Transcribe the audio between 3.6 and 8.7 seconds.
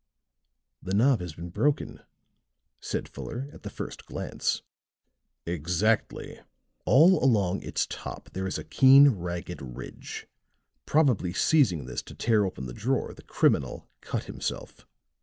the first glance. "Exactly. All along its top there is a